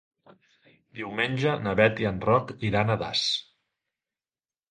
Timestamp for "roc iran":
2.29-2.89